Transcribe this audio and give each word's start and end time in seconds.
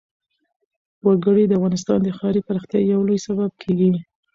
وګړي 1.05 1.43
د 1.47 1.51
افغانستان 1.59 1.99
د 2.03 2.07
ښاري 2.17 2.41
پراختیا 2.47 2.79
یو 2.93 3.01
لوی 3.07 3.19
سبب 3.27 3.51
کېږي. 3.63 3.91